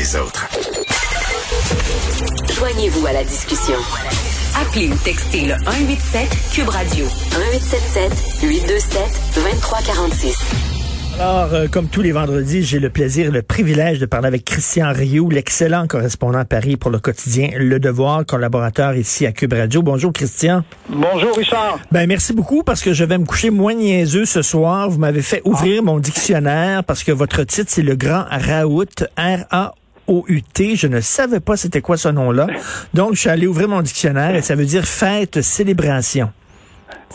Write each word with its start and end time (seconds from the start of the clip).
Les 0.00 0.16
autres. 0.16 0.48
Joignez-vous 2.54 3.06
à 3.06 3.12
la 3.12 3.22
discussion. 3.22 3.74
Appelez 4.58 4.88
ou 4.88 4.94
textez 5.04 5.42
le 5.42 5.56
187 5.62 6.28
Cube 6.54 6.70
Radio 6.70 7.04
1877 7.04 8.40
827 8.42 9.02
2346. 9.34 10.70
Alors, 11.18 11.52
euh, 11.52 11.66
comme 11.70 11.88
tous 11.88 12.00
les 12.00 12.12
vendredis, 12.12 12.62
j'ai 12.62 12.78
le 12.78 12.88
plaisir 12.88 13.26
et 13.26 13.30
le 13.30 13.42
privilège 13.42 13.98
de 13.98 14.06
parler 14.06 14.28
avec 14.28 14.46
Christian 14.46 14.90
Rioux, 14.90 15.28
l'excellent 15.28 15.86
correspondant 15.86 16.38
à 16.38 16.46
Paris 16.46 16.78
pour 16.78 16.90
le 16.90 16.98
quotidien 16.98 17.50
Le 17.58 17.78
Devoir, 17.78 18.24
collaborateur 18.24 18.94
ici 18.94 19.26
à 19.26 19.32
Cube 19.32 19.52
Radio. 19.52 19.82
Bonjour 19.82 20.14
Christian. 20.14 20.64
Bonjour 20.88 21.36
Richard. 21.36 21.78
Ben 21.92 22.06
merci 22.06 22.32
beaucoup 22.32 22.62
parce 22.62 22.80
que 22.80 22.94
je 22.94 23.04
vais 23.04 23.18
me 23.18 23.26
coucher 23.26 23.50
moins 23.50 23.74
niaiseux 23.74 24.24
ce 24.24 24.40
soir. 24.40 24.88
Vous 24.88 24.98
m'avez 24.98 25.20
fait 25.20 25.42
ouvrir 25.44 25.82
mon 25.82 25.98
dictionnaire 25.98 26.84
parce 26.84 27.04
que 27.04 27.12
votre 27.12 27.44
titre 27.44 27.70
c'est 27.70 27.82
le 27.82 27.96
Grand 27.96 28.24
Raout, 28.30 29.04
R-A 29.18 29.74
Je 30.58 30.86
ne 30.86 31.00
savais 31.00 31.40
pas 31.40 31.56
c'était 31.56 31.80
quoi 31.80 31.96
ce 31.96 32.08
nom-là. 32.08 32.46
Donc, 32.94 33.14
je 33.14 33.20
suis 33.20 33.30
allé 33.30 33.46
ouvrir 33.46 33.68
mon 33.68 33.82
dictionnaire 33.82 34.34
et 34.34 34.42
ça 34.42 34.54
veut 34.54 34.64
dire 34.64 34.84
fête, 34.84 35.40
célébration. 35.42 36.30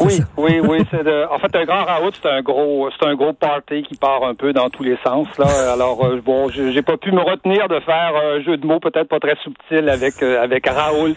Oui, 0.02 0.20
oui, 0.36 0.60
oui, 0.62 0.80
c'est 0.92 1.04
de, 1.04 1.26
en 1.32 1.40
fait 1.40 1.56
un 1.56 1.64
grand 1.64 1.86
raout, 1.86 2.12
c'est 2.22 2.30
un 2.30 2.42
gros, 2.42 2.90
c'est 2.92 3.08
un 3.08 3.16
gros 3.16 3.32
party 3.32 3.84
qui 3.84 3.96
part 3.96 4.26
un 4.26 4.36
peu 4.36 4.52
dans 4.52 4.70
tous 4.70 4.84
les 4.84 4.98
sens 5.06 5.28
là. 5.38 5.46
Alors 5.74 6.04
euh, 6.04 6.22
bon, 6.24 6.50
j'ai 6.50 6.82
pas 6.82 6.98
pu 6.98 7.14
me 7.14 7.22
retenir 7.22 7.70
de 7.70 7.80
faire 7.80 8.12
un 8.16 8.42
jeu 8.44 8.58
de 8.58 8.66
mots 8.66 8.82
peut-être 8.82 9.08
pas 9.08 9.20
très 9.20 9.38
subtil 9.42 9.88
avec 9.88 10.22
euh, 10.22 10.44
avec 10.44 10.68
Raoult. 10.68 11.16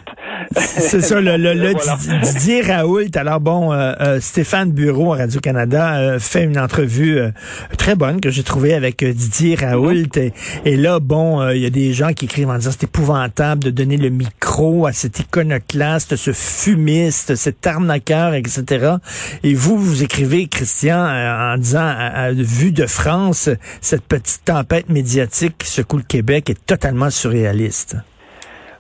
C'est 0.53 1.01
ça, 1.01 1.21
le, 1.21 1.37
le, 1.37 1.55
le 1.55 1.75
Didier 2.23 2.63
Raoult. 2.63 3.17
Alors 3.17 3.41
bon, 3.41 3.73
euh, 3.73 3.93
euh 4.01 4.21
Stéphane 4.21 4.71
Bureau 4.71 5.13
à 5.13 5.19
Radio 5.19 5.41
Canada 5.41 6.19
fait 6.21 6.45
une 6.45 6.59
entrevue 6.59 7.19
très 7.79 7.97
bonne 7.97 8.21
que 8.21 8.31
j'ai 8.31 8.45
trouvée 8.45 8.75
avec 8.75 9.03
Didier 9.03 9.57
Raoult. 9.57 10.17
Et, 10.17 10.33
et 10.65 10.77
là, 10.77 11.01
bon, 11.01 11.49
il 11.51 11.59
y 11.59 11.67
a 11.67 11.71
des 11.71 11.93
gens 11.93 12.13
qui 12.13 12.27
écrivent 12.27 12.49
en 12.49 12.57
disant 12.57 12.71
c'est 12.71 12.85
épouvantable 12.85 13.65
de 13.65 13.71
donner 13.71 13.97
le 13.97 14.11
micro 14.11 14.87
à 14.87 14.93
cet 14.93 15.19
iconoclaste, 15.19 16.15
ce 16.15 16.33
fumiste, 16.33 17.35
cet 17.35 17.67
arnaqueur, 17.67 18.35
etc. 18.35 18.68
Et 19.43 19.55
vous, 19.55 19.79
vous 19.79 20.03
écrivez, 20.03 20.49
Christian, 20.49 20.99
euh, 20.99 21.55
en 21.55 21.59
disant, 21.59 21.87
à, 21.87 22.33
vue 22.33 22.73
de 22.73 22.87
France, 22.87 23.49
cette 23.81 24.03
petite 24.03 24.45
tempête 24.45 24.89
médiatique 24.89 25.59
qui 25.59 25.69
secoue 25.69 25.99
le 25.99 26.03
Québec 26.03 26.51
est 26.51 26.67
totalement 26.67 27.11
surréaliste. 27.11 27.97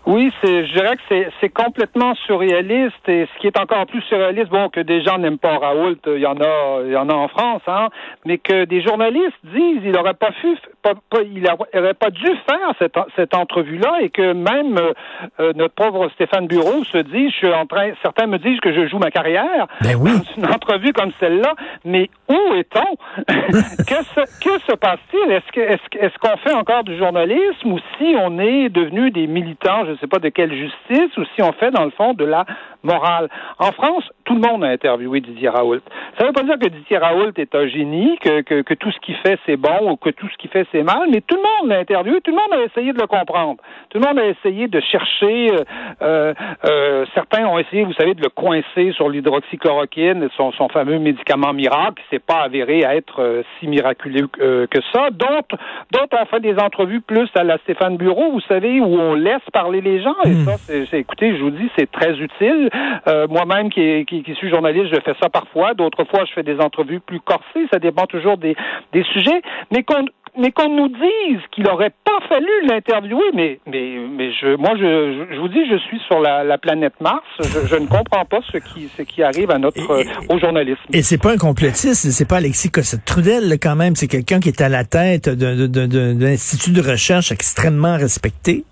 Oui, 0.08 0.32
c'est, 0.42 0.66
je 0.66 0.72
dirais 0.72 0.96
que 0.96 1.30
c'est, 1.38 1.48
complètement 1.50 2.14
surréaliste 2.24 3.06
et 3.08 3.26
ce 3.26 3.40
qui 3.40 3.46
est 3.46 3.60
encore 3.60 3.84
plus 3.84 4.00
surréaliste, 4.02 4.48
bon, 4.48 4.70
que 4.70 4.80
des 4.80 5.02
gens 5.02 5.18
n'aiment 5.18 5.36
pas 5.36 5.58
Raoult, 5.58 5.98
il 6.06 6.20
y 6.20 6.26
en 6.26 6.40
a, 6.40 6.80
il 6.86 6.92
y 6.92 6.96
en 6.96 7.10
a 7.10 7.12
en 7.12 7.28
France, 7.28 7.60
hein, 7.66 7.88
mais 8.24 8.38
que 8.38 8.64
des 8.64 8.80
journalistes 8.80 9.36
disent 9.44 9.82
il 9.84 9.94
aurait 9.98 10.14
pas 10.14 10.30
pu, 10.30 10.56
pas, 10.82 10.94
il 11.22 11.46
aurait 11.74 11.92
pas 11.92 12.08
dû 12.08 12.24
faire 12.24 12.72
cette, 12.78 12.96
cette 13.16 13.34
entrevue-là 13.34 13.98
et 14.00 14.08
que 14.08 14.32
même 14.32 14.78
euh, 14.78 14.92
euh, 15.40 15.52
notre 15.54 15.74
pauvre 15.74 16.08
Stéphane 16.14 16.46
Bureau 16.46 16.84
se 16.84 16.98
dit, 16.98 17.28
je 17.28 17.34
suis 17.34 17.52
en 17.52 17.66
train, 17.66 17.90
certains 18.00 18.26
me 18.26 18.38
disent 18.38 18.60
que 18.60 18.72
je 18.72 18.88
joue 18.88 18.98
ma 18.98 19.10
carrière 19.10 19.66
ben 19.82 19.94
oui. 20.00 20.12
une 20.38 20.46
entrevue 20.46 20.94
comme 20.94 21.12
celle-là, 21.20 21.52
mais 21.84 22.08
où 22.30 22.54
est-on? 22.54 22.96
Que 23.88 24.04
se, 24.04 24.20
que 24.44 24.58
se 24.60 24.76
passe-t-il? 24.76 25.32
Est-ce 25.32 25.52
que, 25.52 25.60
est-ce, 25.60 25.98
est-ce 25.98 26.18
qu'on 26.18 26.36
fait 26.38 26.52
encore 26.52 26.84
du 26.84 26.96
journalisme 26.96 27.72
ou 27.72 27.78
si 27.96 28.14
on 28.18 28.38
est 28.38 28.68
devenu 28.68 29.10
des 29.10 29.26
militants, 29.26 29.84
je 29.86 29.97
sais 30.00 30.06
pas 30.06 30.18
de 30.18 30.28
quelle 30.28 30.52
justice 30.52 31.16
ou 31.16 31.24
si 31.34 31.42
on 31.42 31.52
fait 31.52 31.70
dans 31.70 31.84
le 31.84 31.90
fond 31.90 32.14
de 32.14 32.24
la 32.24 32.44
morale. 32.82 33.28
En 33.58 33.72
France, 33.72 34.04
tout 34.24 34.34
le 34.34 34.40
monde 34.40 34.64
a 34.64 34.68
interviewé 34.68 35.20
Didier 35.20 35.48
Raoult. 35.48 35.80
Ça 36.16 36.24
ne 36.24 36.28
veut 36.28 36.32
pas 36.32 36.42
dire 36.42 36.58
que 36.58 36.68
Didier 36.68 36.98
Raoult 36.98 37.32
est 37.36 37.54
un 37.54 37.66
génie, 37.66 38.18
que, 38.18 38.42
que, 38.42 38.74
tout 38.74 38.90
ce 38.90 38.98
qu'il 39.00 39.16
fait 39.16 39.38
c'est 39.46 39.56
bon 39.56 39.90
ou 39.90 39.96
que 39.96 40.10
tout 40.10 40.28
ce 40.28 40.36
qu'il 40.36 40.50
fait 40.50 40.66
c'est 40.72 40.82
mal, 40.82 41.08
mais 41.10 41.20
tout 41.20 41.36
le 41.36 41.42
monde 41.42 41.70
l'a 41.70 41.80
interviewé, 41.80 42.20
tout 42.20 42.30
le 42.30 42.36
monde 42.36 42.52
a 42.52 42.64
essayé 42.64 42.92
de 42.92 43.00
le 43.00 43.06
comprendre. 43.06 43.56
Tout 43.90 43.98
le 43.98 44.06
monde 44.06 44.18
a 44.18 44.26
essayé 44.26 44.68
de 44.68 44.80
chercher. 44.80 45.50
Euh, 45.52 45.64
euh, 46.02 46.34
euh 46.64 47.04
certains 47.14 47.46
ont 47.46 47.58
essayé, 47.58 47.84
vous 47.84 47.94
savez, 47.94 48.14
de 48.14 48.22
le 48.22 48.28
coincer 48.28 48.92
sur 48.92 49.08
l'hydroxychloroquine, 49.08 50.28
son, 50.36 50.52
son 50.52 50.68
fameux 50.68 50.98
médicament 50.98 51.52
miracle, 51.52 52.02
qui 52.02 52.16
s'est 52.16 52.22
pas 52.22 52.42
avéré 52.42 52.80
être 52.80 53.22
euh, 53.22 53.42
si 53.58 53.66
miraculeux 53.66 54.28
que 54.28 54.80
ça. 54.92 55.10
D'autres, 55.10 55.56
d'autres 55.92 56.20
ont 56.20 56.26
fait 56.26 56.40
des 56.40 56.56
entrevues 56.58 57.00
plus 57.00 57.28
à 57.34 57.44
la 57.44 57.58
Stéphane 57.58 57.96
Bureau, 57.96 58.30
vous 58.30 58.40
savez, 58.42 58.80
où 58.80 58.98
on 58.98 59.14
laisse 59.14 59.42
parler 59.52 59.77
les 59.80 60.02
gens. 60.02 60.16
Et 60.24 60.30
hmm. 60.30 60.44
ça, 60.44 60.56
c'est, 60.58 60.98
écoutez, 60.98 61.36
je 61.36 61.42
vous 61.42 61.50
dis, 61.50 61.70
c'est 61.78 61.90
très 61.90 62.18
utile. 62.18 62.70
Euh, 63.06 63.26
moi-même 63.28 63.70
qui, 63.70 64.04
qui, 64.06 64.22
qui, 64.22 64.34
suis 64.34 64.50
journaliste, 64.50 64.94
je 64.94 65.00
fais 65.00 65.14
ça 65.20 65.28
parfois. 65.28 65.74
D'autres 65.74 66.04
fois, 66.04 66.24
je 66.24 66.32
fais 66.32 66.42
des 66.42 66.58
entrevues 66.60 67.00
plus 67.00 67.20
corsées. 67.20 67.66
Ça 67.72 67.78
dépend 67.78 68.06
toujours 68.06 68.38
des, 68.38 68.56
des 68.92 69.02
sujets. 69.04 69.42
Mais 69.70 69.82
qu'on 69.82 70.04
mais 70.38 70.52
qu'on 70.52 70.68
nous 70.68 70.88
dise 70.88 71.40
qu'il 71.52 71.64
n'aurait 71.64 71.92
pas 72.04 72.18
fallu 72.28 72.46
l'interviewer, 72.68 73.30
mais, 73.34 73.58
mais, 73.66 73.98
mais 74.16 74.32
je, 74.32 74.56
moi, 74.56 74.70
je, 74.76 75.34
je 75.34 75.40
vous 75.40 75.48
dis, 75.48 75.68
je 75.68 75.76
suis 75.78 75.98
sur 76.06 76.20
la, 76.20 76.44
la 76.44 76.58
planète 76.58 76.94
Mars. 77.00 77.24
Je, 77.40 77.66
je, 77.66 77.76
ne 77.76 77.86
comprends 77.86 78.24
pas 78.24 78.40
ce 78.52 78.58
qui, 78.58 78.88
ce 78.96 79.02
qui 79.02 79.22
arrive 79.22 79.50
à 79.50 79.58
notre, 79.58 79.78
et, 79.78 80.06
au 80.28 80.38
journalisme. 80.38 80.80
Et 80.92 81.02
c'est 81.02 81.18
pas 81.18 81.32
un 81.32 81.36
complotiste, 81.36 82.10
c'est 82.10 82.28
pas 82.28 82.36
Alexis 82.36 82.70
Cossette-Trudel, 82.70 83.58
quand 83.60 83.76
même. 83.76 83.96
C'est 83.96 84.06
quelqu'un 84.06 84.38
qui 84.38 84.48
est 84.48 84.60
à 84.60 84.68
la 84.68 84.84
tête 84.84 85.28
d'un 85.28 86.22
institut 86.22 86.72
de 86.72 86.82
recherche 86.82 87.32
extrêmement 87.32 87.96
respecté. 87.96 88.64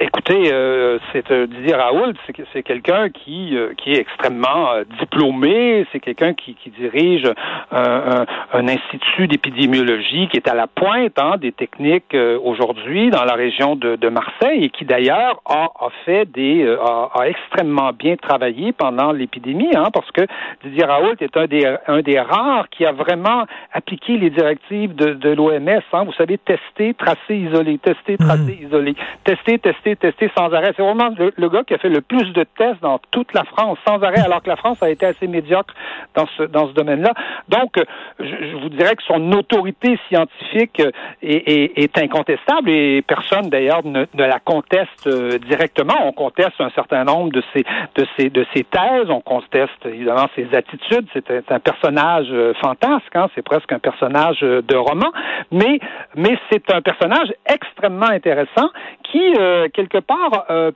Écoutez, 0.00 0.52
euh, 0.52 0.98
c'est 1.12 1.30
euh, 1.30 1.46
Didier 1.46 1.76
Raoult, 1.76 2.14
c'est 2.52 2.64
quelqu'un 2.64 3.10
qui 3.10 3.56
euh, 3.56 3.74
qui 3.76 3.92
est 3.92 4.00
extrêmement 4.00 4.72
euh, 4.72 4.82
diplômé, 4.98 5.86
c'est 5.92 6.00
quelqu'un 6.00 6.34
qui, 6.34 6.56
qui, 6.56 6.70
dirige 6.70 7.30
un, 7.70 8.26
un, 8.52 8.68
institut 8.68 9.28
d'épidémiologie 9.28 10.26
qui 10.26 10.36
est 10.36 10.48
à 10.48 10.54
la 10.54 10.66
pointe 10.66 11.16
hein, 11.16 11.36
des 11.38 11.52
techniques 11.52 12.16
aujourd'hui 12.42 13.10
dans 13.10 13.22
la 13.22 13.34
région 13.34 13.76
de, 13.76 13.94
de, 13.94 14.08
Marseille 14.08 14.64
et 14.64 14.70
qui 14.70 14.84
d'ailleurs 14.84 15.40
a, 15.44 15.70
a, 15.78 15.88
fait 16.04 16.24
des 16.24 16.66
a, 16.66 17.10
a, 17.14 17.28
extrêmement 17.28 17.92
bien 17.92 18.16
travaillé 18.16 18.72
pendant 18.72 19.12
l'épidémie, 19.12 19.70
hein, 19.76 19.90
parce 19.92 20.10
que 20.10 20.22
Didier 20.64 20.86
Raoult 20.86 21.14
est 21.20 21.36
un 21.36 21.46
des 21.46 21.72
un 21.86 22.02
des 22.02 22.18
rares 22.18 22.68
qui 22.70 22.84
a 22.84 22.90
vraiment 22.90 23.44
appliqué 23.72 24.16
les 24.16 24.30
directives 24.30 24.96
de, 24.96 25.14
de 25.14 25.30
l'OMS. 25.30 25.82
Hein, 25.92 26.04
vous 26.04 26.12
savez, 26.14 26.38
tester, 26.38 26.94
tracer, 26.94 27.36
isoler, 27.36 27.78
tester, 27.78 28.16
tracer, 28.16 28.58
mmh. 28.60 28.66
isoler, 28.66 28.94
tester, 29.22 29.58
tester 29.60 29.83
tester, 29.92 30.30
sans 30.36 30.52
arrêt. 30.52 30.72
C'est 30.76 30.82
vraiment 30.82 31.10
le, 31.16 31.48
gars 31.48 31.62
qui 31.64 31.74
a 31.74 31.78
fait 31.78 31.88
le 31.88 32.00
plus 32.00 32.32
de 32.32 32.44
tests 32.56 32.80
dans 32.80 32.98
toute 33.10 33.32
la 33.32 33.44
France, 33.44 33.78
sans 33.86 34.02
arrêt, 34.02 34.20
alors 34.20 34.42
que 34.42 34.48
la 34.48 34.56
France 34.56 34.82
a 34.82 34.90
été 34.90 35.06
assez 35.06 35.26
médiocre 35.26 35.74
dans 36.14 36.26
ce, 36.36 36.44
dans 36.44 36.68
ce 36.68 36.72
domaine-là. 36.72 37.12
Donc, 37.48 37.78
euh, 37.78 37.84
je, 38.20 38.56
vous 38.56 38.68
dirais 38.70 38.96
que 38.96 39.02
son 39.02 39.32
autorité 39.32 39.98
scientifique 40.08 40.80
euh, 40.80 40.90
est, 41.22 41.78
est, 41.78 41.98
incontestable 41.98 42.70
et 42.70 43.02
personne, 43.02 43.48
d'ailleurs, 43.48 43.84
ne, 43.84 44.06
ne, 44.14 44.24
la 44.24 44.38
conteste 44.38 45.06
euh, 45.06 45.38
directement. 45.38 45.94
On 46.04 46.12
conteste 46.12 46.60
un 46.60 46.70
certain 46.70 47.04
nombre 47.04 47.30
de 47.30 47.42
ses, 47.52 47.64
de 47.94 48.06
ses, 48.16 48.30
de 48.30 48.46
ses 48.54 48.64
thèses, 48.64 49.08
on 49.08 49.20
conteste 49.20 49.84
évidemment 49.84 50.26
ses 50.34 50.48
attitudes. 50.54 51.06
C'est 51.12 51.30
un 51.50 51.60
personnage 51.60 52.32
fantasque, 52.60 53.14
hein? 53.14 53.28
c'est 53.34 53.42
presque 53.42 53.70
un 53.72 53.78
personnage 53.78 54.40
de 54.40 54.76
roman, 54.76 55.12
mais, 55.52 55.78
mais 56.16 56.38
c'est 56.50 56.72
un 56.72 56.80
personnage 56.80 57.32
extrêmement 57.46 58.06
intéressant 58.06 58.70
qui, 59.02 59.34
quelque 59.74 59.98
part, 59.98 60.46
euh, 60.50 60.72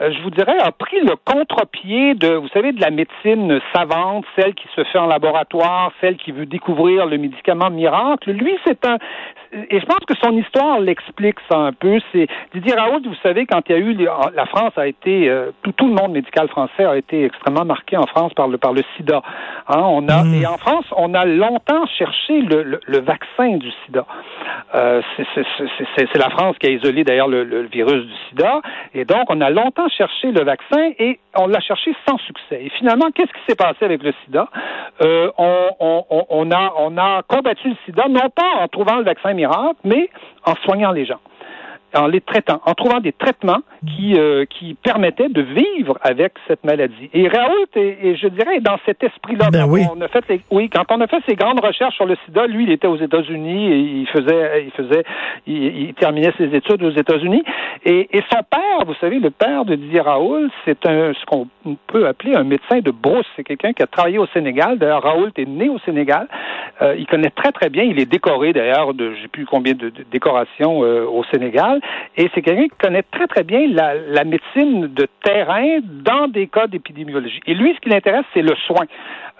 je 0.00 0.22
vous 0.22 0.30
dirais, 0.30 0.56
a 0.58 0.72
pris 0.72 1.00
le 1.00 1.14
contre-pied 1.16 2.14
de, 2.14 2.34
vous 2.34 2.48
savez, 2.48 2.72
de 2.72 2.80
la 2.80 2.90
médecine 2.90 3.60
savante, 3.74 4.24
celle 4.36 4.54
qui 4.54 4.66
se 4.74 4.84
fait 4.84 4.98
en 4.98 5.06
laboratoire, 5.06 5.92
celle 6.00 6.16
qui 6.16 6.32
veut 6.32 6.46
découvrir 6.46 7.06
le 7.06 7.18
médicament 7.18 7.70
miracle. 7.70 8.30
Lui, 8.30 8.56
c'est 8.64 8.86
un, 8.86 8.98
et 9.52 9.80
je 9.80 9.86
pense 9.86 10.00
que 10.06 10.14
son 10.22 10.36
histoire 10.36 10.78
l'explique 10.80 11.36
ça 11.50 11.56
un 11.56 11.72
peu. 11.72 11.98
C'est 12.12 12.26
Didier 12.52 12.74
Raoult, 12.74 13.00
vous 13.04 13.14
savez, 13.22 13.46
quand 13.46 13.60
il 13.68 13.72
y 13.72 13.74
a 13.74 13.78
eu 13.78 13.94
la 14.34 14.46
France 14.46 14.72
a 14.76 14.86
été 14.86 15.28
euh, 15.28 15.50
tout, 15.62 15.72
tout 15.72 15.88
le 15.88 15.94
monde 15.94 16.12
médical 16.12 16.48
français 16.48 16.84
a 16.84 16.96
été 16.96 17.24
extrêmement 17.24 17.64
marqué 17.64 17.96
en 17.96 18.06
France 18.06 18.34
par 18.34 18.48
le 18.48 18.58
par 18.58 18.72
le 18.72 18.82
SIDA. 18.96 19.22
Hein, 19.68 19.80
on 19.80 20.08
a 20.08 20.22
mmh. 20.22 20.34
et 20.34 20.46
en 20.46 20.58
France, 20.58 20.84
on 20.96 21.14
a 21.14 21.24
longtemps 21.24 21.86
cherché 21.86 22.40
le, 22.40 22.80
le, 22.84 23.00
vaccin 23.00 23.56
du 23.56 23.70
SIDA. 23.84 24.06
Euh, 24.74 25.00
c'est 25.96 26.18
la 26.18 26.30
France 26.30 26.56
qui 26.58 26.66
a 26.66 26.70
isolé 26.70 27.04
d'ailleurs 27.04 27.28
le, 27.28 27.44
le, 27.44 27.62
virus 27.62 28.04
du 28.06 28.14
SIDA, 28.28 28.60
et 28.94 29.04
donc 29.04 29.24
on 29.28 29.40
a 29.40 29.50
longtemps 29.50 29.87
cherché 29.88 30.30
le 30.30 30.44
vaccin 30.44 30.92
et 30.98 31.18
on 31.36 31.46
l'a 31.46 31.60
cherché 31.60 31.94
sans 32.08 32.18
succès. 32.18 32.64
Et 32.64 32.70
finalement, 32.70 33.10
qu'est-ce 33.14 33.32
qui 33.32 33.40
s'est 33.48 33.56
passé 33.56 33.84
avec 33.84 34.02
le 34.02 34.12
SIDA? 34.24 34.48
Euh, 35.00 35.30
on, 35.38 36.50
a 36.50 36.72
on 36.78 36.98
a 36.98 37.22
combattu 37.22 37.68
le 37.68 37.76
SIDA 37.84 38.08
non 38.08 38.30
pas 38.34 38.60
en 38.60 38.68
trouvant 38.68 38.96
le 38.96 39.04
vaccin 39.04 39.32
miracle, 39.34 39.76
mais 39.84 40.08
en 40.44 40.54
soignant 40.64 40.92
les 40.92 41.06
gens. 41.06 41.20
En 41.94 42.06
les 42.06 42.20
traitant, 42.20 42.60
en 42.64 42.74
trouvant 42.74 43.00
des 43.00 43.12
traitements 43.12 43.60
qui, 43.86 44.18
euh, 44.18 44.44
qui 44.44 44.74
permettaient 44.74 45.28
de 45.28 45.42
vivre 45.42 45.98
avec 46.02 46.34
cette 46.46 46.64
maladie. 46.64 47.10
Et 47.14 47.28
Raoult, 47.28 47.66
et, 47.76 48.16
je 48.16 48.28
dirais, 48.28 48.60
dans 48.60 48.78
cet 48.84 49.02
esprit-là, 49.02 49.50
ben 49.50 49.66
oui. 49.66 49.84
on 49.94 50.00
a 50.00 50.08
fait 50.08 50.40
oui, 50.50 50.68
quand 50.68 50.84
on 50.90 51.00
a 51.00 51.06
fait 51.06 51.22
ses 51.26 51.34
grandes 51.34 51.64
recherches 51.64 51.94
sur 51.94 52.06
le 52.06 52.16
sida, 52.24 52.46
lui, 52.46 52.64
il 52.64 52.70
était 52.72 52.86
aux 52.86 52.96
États-Unis 52.96 53.72
et 53.72 53.78
il 53.78 54.06
faisait, 54.08 54.64
il 54.64 54.70
faisait, 54.72 55.04
il, 55.46 55.94
terminait 55.94 56.32
ses 56.36 56.54
études 56.54 56.82
aux 56.82 56.90
États-Unis. 56.90 57.42
Et, 57.84 58.08
et, 58.16 58.22
son 58.30 58.42
père, 58.42 58.84
vous 58.86 58.94
savez, 59.00 59.18
le 59.18 59.30
père 59.30 59.64
de 59.64 59.74
Didier 59.74 60.00
Raoult, 60.00 60.50
c'est 60.64 60.86
un, 60.86 61.12
ce 61.14 61.24
qu'on 61.26 61.46
peut 61.86 62.06
appeler 62.06 62.34
un 62.34 62.44
médecin 62.44 62.80
de 62.80 62.90
brousse. 62.90 63.26
C'est 63.36 63.44
quelqu'un 63.44 63.72
qui 63.72 63.82
a 63.82 63.86
travaillé 63.86 64.18
au 64.18 64.26
Sénégal. 64.28 64.78
D'ailleurs, 64.78 65.02
Raoult 65.02 65.30
est 65.36 65.48
né 65.48 65.68
au 65.68 65.78
Sénégal. 65.80 66.28
Euh, 66.82 66.94
il 66.98 67.06
connaît 67.06 67.30
très, 67.30 67.52
très 67.52 67.70
bien. 67.70 67.84
Il 67.84 67.98
est 68.00 68.10
décoré, 68.10 68.52
d'ailleurs, 68.52 68.94
de, 68.94 69.14
je 69.14 69.22
sais 69.22 69.28
plus 69.28 69.46
combien 69.46 69.74
de, 69.74 69.92
décorations 70.10 70.84
euh, 70.84 71.04
au 71.04 71.24
Sénégal. 71.24 71.77
Et 72.16 72.30
c'est 72.34 72.42
quelqu'un 72.42 72.68
qui 72.68 72.76
connaît 72.78 73.02
très, 73.02 73.26
très 73.26 73.44
bien 73.44 73.60
la, 73.68 74.24
médecine 74.24 74.88
de 74.88 75.06
terrain 75.22 75.78
dans 75.82 76.28
des 76.28 76.46
cas 76.46 76.66
d'épidémiologie. 76.66 77.40
Et 77.46 77.54
lui, 77.54 77.74
ce 77.74 77.80
qui 77.80 77.88
l'intéresse, 77.88 78.24
c'est 78.34 78.42
le 78.42 78.54
soin. 78.66 78.84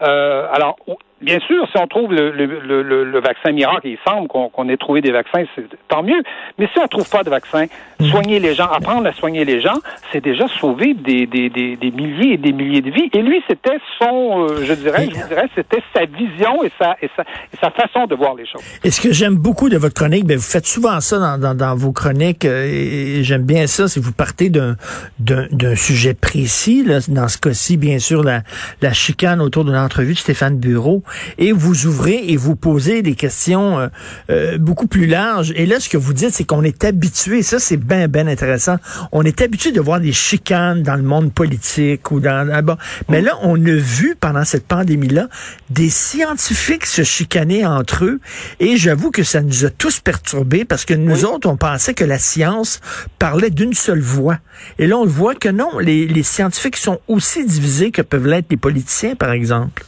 Euh, 0.03 0.47
alors, 0.53 0.77
Bien 1.21 1.41
sûr, 1.41 1.67
si 1.73 1.77
on 1.79 1.87
trouve 1.89 2.13
le, 2.13 2.31
le, 2.31 2.47
le, 2.47 3.05
le 3.05 3.21
vaccin 3.21 3.51
miracle, 3.51 3.89
il 3.89 3.99
semble 4.07 4.29
qu'on 4.29 4.69
ait 4.69 4.77
trouvé 4.77 5.01
des 5.01 5.11
vaccins, 5.11 5.43
c'est 5.57 5.65
tant 5.89 6.03
mieux. 6.03 6.23
Mais 6.59 6.69
si 6.73 6.79
on 6.79 6.85
ne 6.85 6.89
trouve 6.89 7.09
pas 7.11 7.25
de 7.25 7.31
vaccin, 7.31 7.67
mm. 7.99 8.11
soigner 8.11 8.39
les 8.39 8.55
gens, 8.55 8.67
apprendre 8.67 9.07
à 9.09 9.13
soigner 9.13 9.45
les 9.45 9.61
gens, 9.61 9.79
c'est 10.13 10.23
déjà 10.23 10.47
sauver 10.61 10.95
des, 10.95 11.27
des, 11.27 11.51
des, 11.51 11.77
des, 11.77 11.91
milliers 11.91 12.35
et 12.35 12.37
des 12.37 12.53
milliers 12.53 12.83
de 12.83 12.91
vies. 12.91 13.11
Et 13.13 13.23
lui, 13.23 13.43
c'était 13.49 13.79
son, 13.99 14.47
euh, 14.49 14.65
je 14.65 14.75
dirais, 14.75 15.09
je 15.11 15.27
dirais, 15.27 15.49
c'était 15.57 15.83
sa 15.93 16.05
vision 16.05 16.63
et 16.63 16.71
sa, 16.79 16.97
et 17.03 17.11
sa, 17.17 17.23
et 17.23 17.57
sa 17.61 17.71
façon 17.71 18.07
de 18.07 18.15
voir 18.15 18.37
les 18.37 18.47
choses. 18.47 18.63
Et 18.85 18.91
ce 18.93 19.01
que 19.01 19.13
j'aime 19.13 19.35
beaucoup 19.37 19.69
de 19.69 19.77
votre 19.77 19.95
chronique, 19.95 20.25
ben, 20.25 20.37
vous 20.37 20.43
faites 20.43 20.67
souvent 20.67 21.01
ça 21.01 21.19
dans, 21.19 21.39
dans, 21.39 21.55
dans 21.57 21.75
vos 21.75 21.93
chroniques, 21.93 22.45
euh, 22.45 22.65
et 22.65 23.25
j'aime 23.25 23.43
bien 23.43 23.67
ça, 23.67 23.89
si 23.89 23.99
vous 23.99 24.13
partez 24.13 24.51
d'un 24.51 24.77
d'un 25.19 25.75
sujet 25.75 26.15
précis, 26.15 26.85
là, 26.85 26.99
dans 27.09 27.29
ce 27.29 27.39
cas-ci, 27.39 27.77
bien 27.77 27.99
sûr, 27.99 28.23
la, 28.23 28.43
la 28.83 28.93
chicane 28.93 29.41
autour 29.41 29.65
de 29.65 29.73
l'entrevue 29.73 30.15
de 30.15 30.19
Stéphane 30.19 30.59
Bureau, 30.59 31.03
et 31.39 31.53
vous 31.53 31.87
ouvrez 31.87 32.25
et 32.29 32.37
vous 32.37 32.57
posez 32.57 33.03
des 33.03 33.15
questions 33.15 33.79
euh, 33.79 33.89
euh, 34.31 34.59
beaucoup 34.59 34.87
plus 34.87 35.07
larges. 35.07 35.53
Et 35.57 35.67
là, 35.67 35.81
ce 35.81 35.89
que 35.89 35.97
vous 35.97 36.13
dites, 36.13 36.31
c'est 36.31 36.45
qu'on 36.45 36.63
est 36.63 36.85
habitué, 36.85 37.43
ça 37.43 37.59
c'est 37.59 37.77
bien, 37.77 38.09
bien 38.09 38.27
intéressant, 38.27 38.77
on 39.13 39.23
est 39.23 39.41
habitué 39.41 39.73
de 39.73 39.81
voir 39.81 40.01
des 40.01 40.13
chicanes 40.13 40.83
dans 40.83 40.97
le 40.97 41.03
monde 41.03 41.33
politique 41.33 42.11
ou 42.11 42.21
dans... 42.21 42.49
Ah 42.53 42.63
mais 43.09 43.21
là, 43.21 43.33
on 43.43 43.57
a 43.65 43.75
vu 43.75 44.17
pendant 44.19 44.45
cette 44.45 44.67
pandémie-là 44.67 45.29
des 45.71 45.91
scientifiques 45.91 46.87
se 46.87 47.03
chicaner 47.03 47.65
entre 47.65 48.05
eux 48.05 48.21
et 48.61 48.77
j'avoue 48.77 49.11
que 49.11 49.23
ça 49.23 49.43
nous 49.43 49.65
a 49.65 49.71
tous 49.71 50.01
perturbés 50.01 50.65
parce 50.65 50.85
que 50.85 50.95
nous 50.95 51.25
autres, 51.25 51.49
on 51.49 51.57
pensait 51.57 51.95
que 51.95 52.05
la 52.05 52.19
science 52.19 52.81
parlait 53.19 53.51
d'une 53.51 53.75
seule 53.75 54.01
voix. 54.01 54.39
Et 54.79 54.87
là, 54.87 54.97
on 54.97 55.07
voit 55.07 55.35
que 55.35 55.49
non, 55.49 55.79
les, 55.79 56.07
les 56.07 56.23
scientifiques 56.23 56.77
sont 56.77 57.01
aussi 57.09 57.45
divisés 57.45 57.91
que 57.91 58.03
peuvent 58.03 58.27
l'être 58.27 58.47
les 58.51 58.57
politiciens, 58.57 59.15
par 59.15 59.33
exemple. 59.33 59.85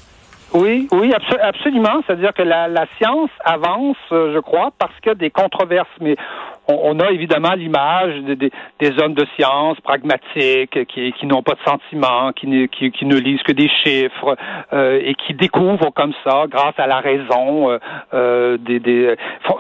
Oui, 0.52 0.88
oui, 0.91 1.12
absolument. 1.43 2.02
C'est-à-dire 2.06 2.35
que 2.35 2.43
la, 2.43 2.67
la, 2.67 2.87
science 2.99 3.31
avance, 3.44 3.97
euh, 4.11 4.35
je 4.35 4.41
crois, 4.41 4.70
parce 4.79 4.94
qu'il 5.00 5.08
y 5.08 5.12
a 5.12 5.14
des 5.14 5.31
controverses. 5.31 5.88
Mais 6.00 6.17
on, 6.82 6.99
a 7.00 7.11
évidemment 7.11 7.52
l'image 7.55 8.14
des, 8.22 8.50
des, 8.78 9.02
hommes 9.02 9.14
de 9.14 9.26
science 9.37 9.81
pragmatiques 9.81 10.87
qui, 10.87 11.12
qui 11.12 11.26
n'ont 11.26 11.43
pas 11.43 11.55
de 11.55 11.61
sentiments, 11.64 12.32
qui 12.32 12.46
ne, 12.46 12.67
qui, 12.67 12.90
qui 12.90 13.06
ne 13.06 13.17
lisent 13.17 13.43
que 13.43 13.52
des 13.52 13.69
chiffres 13.82 14.37
euh, 14.72 15.00
et 15.02 15.14
qui 15.14 15.34
découvrent 15.34 15.93
comme 15.94 16.12
ça, 16.25 16.44
grâce 16.49 16.78
à 16.78 16.87
la 16.87 17.00
raison, 17.00 17.70
euh, 17.70 17.78
euh 18.14 18.56
des, 18.58 18.81
des, 18.81 19.17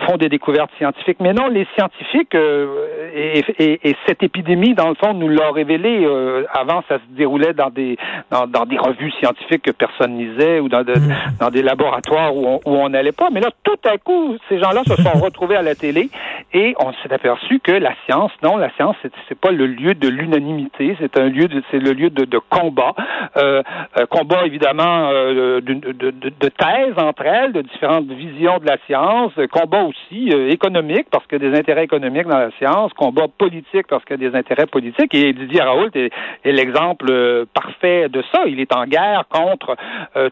font 0.06 0.16
des 0.16 0.28
découvertes 0.28 0.70
scientifiques. 0.78 1.18
Mais 1.20 1.32
non, 1.32 1.48
les 1.48 1.66
scientifiques 1.76 2.34
et, 2.34 3.44
et, 3.58 3.88
et, 3.88 3.96
cette 4.06 4.22
épidémie, 4.22 4.74
dans 4.74 4.88
le 4.88 4.94
fond, 4.94 5.14
nous 5.14 5.28
l'a 5.28 5.50
révélé. 5.50 6.06
avant, 6.52 6.82
ça 6.88 6.96
se 6.96 7.16
déroulait 7.16 7.54
dans 7.54 7.70
des 7.70 7.96
dans, 8.30 8.46
dans, 8.46 8.66
des 8.66 8.78
revues 8.78 9.12
scientifiques 9.12 9.62
que 9.62 9.70
personne 9.70 10.18
lisait 10.18 10.60
ou 10.60 10.68
dans, 10.68 10.82
de, 10.82 10.92
mm. 10.92 11.36
dans 11.40 11.50
des 11.50 11.62
laboratoires 11.62 12.34
où 12.34 12.60
on 12.64 12.88
n'allait 12.88 13.12
pas. 13.12 13.30
Mais 13.30 13.40
là, 13.40 13.50
tout 13.62 13.78
à 13.84 13.98
coup, 13.98 14.36
ces 14.48 14.58
gens-là 14.58 14.82
se 14.84 14.96
sont 14.96 15.18
retrouvés 15.22 15.56
à 15.56 15.62
la 15.62 15.74
télé 15.74 16.10
et 16.52 16.74
on 16.78 16.92
s'est 17.02 17.12
aperçu 17.12 17.60
que 17.60 17.72
la 17.72 17.94
science, 18.04 18.32
non, 18.42 18.56
la 18.56 18.70
science, 18.74 18.96
c'est, 19.02 19.12
c'est 19.28 19.38
pas 19.38 19.50
le 19.50 19.66
lieu 19.66 19.94
de 19.94 20.08
l'unanimité, 20.08 20.96
c'est 21.00 21.18
un 21.18 21.28
lieu, 21.28 21.48
de, 21.48 21.62
c'est 21.70 21.78
le 21.78 21.92
lieu 21.92 22.10
de, 22.10 22.24
de 22.24 22.38
combat, 22.38 22.94
euh, 23.36 23.62
euh 23.98 24.06
combat 24.06 24.46
évidemment 24.46 25.10
euh, 25.10 25.60
de, 25.60 25.74
de, 25.74 26.10
de, 26.10 26.48
thèses 26.48 26.94
entre 26.96 27.24
elles, 27.24 27.52
de 27.52 27.62
différentes 27.62 28.10
visions 28.10 28.58
de 28.58 28.66
la 28.66 28.76
science, 28.86 29.32
combat 29.52 29.82
aussi 29.82 30.30
euh, 30.32 30.50
économique 30.50 31.06
parce 31.10 31.26
qu'il 31.26 31.42
y 31.42 31.46
a 31.46 31.50
des 31.50 31.58
intérêts 31.58 31.84
économiques 31.84 32.26
dans 32.26 32.38
la 32.38 32.50
science, 32.58 32.92
combat 32.94 33.26
politique 33.28 33.86
parce 33.88 34.04
qu'il 34.04 34.20
y 34.20 34.26
a 34.26 34.30
des 34.30 34.36
intérêts 34.36 34.66
politiques. 34.66 35.14
Et 35.14 35.32
Didier 35.32 35.62
Raoult 35.62 35.90
est, 35.94 36.10
est 36.44 36.52
l'exemple 36.52 37.06
euh, 37.10 37.44
parfait 37.54 38.08
de 38.08 38.22
ça. 38.32 38.44
Il 38.46 38.60
est 38.60 38.74
en 38.74 38.84
guerre 38.86 39.24
contre 39.30 39.76